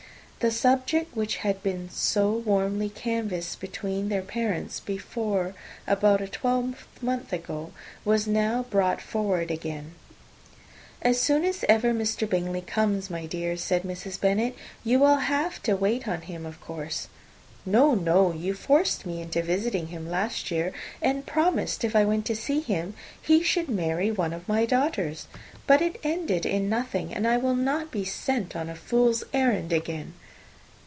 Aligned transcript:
The 0.43 0.49
subject 0.49 1.15
which 1.15 1.35
had 1.45 1.61
been 1.61 1.87
so 1.91 2.31
warmly 2.31 2.89
canvassed 2.89 3.59
between 3.59 4.09
their 4.09 4.23
parents, 4.23 4.79
about 5.85 6.19
a 6.19 6.27
twelvemonth 6.27 7.31
ago, 7.31 7.71
was 8.03 8.25
now 8.25 8.63
brought 8.71 9.01
forward 9.03 9.51
again. 9.51 9.93
"As 11.03 11.19
soon 11.21 11.43
as 11.43 11.63
ever 11.69 11.93
Mr. 11.93 12.27
Bingley 12.27 12.61
comes, 12.61 13.07
my 13.07 13.27
dear," 13.27 13.55
said 13.55 13.83
Mrs. 13.83 14.19
Bennet, 14.19 14.55
"you 14.83 14.97
will 15.01 15.21
wait 15.79 16.07
on 16.07 16.21
him, 16.21 16.47
of 16.47 16.59
course." 16.59 17.07
"No, 17.63 17.93
no. 17.93 18.33
You 18.33 18.55
forced 18.55 19.05
me 19.05 19.21
into 19.21 19.43
visiting 19.43 19.89
him 19.89 20.09
last 20.09 20.49
year, 20.49 20.73
and 21.03 21.23
promised, 21.27 21.83
if 21.83 21.95
I 21.95 22.03
went 22.03 22.25
to 22.25 22.35
see 22.35 22.61
him, 22.61 22.95
he 23.21 23.43
should 23.43 23.69
marry 23.69 24.09
one 24.09 24.33
of 24.33 24.49
my 24.49 24.65
daughters. 24.65 25.27
But 25.67 25.83
it 25.83 25.99
ended 26.03 26.47
in 26.47 26.67
nothing, 26.67 27.13
and 27.13 27.27
I 27.27 27.37
will 27.37 27.53
not 27.55 27.91
be 27.91 28.03
sent 28.05 28.55
on 28.55 28.69
a 28.69 28.75
fool's 28.75 29.23
errand 29.35 29.71
again." 29.71 30.13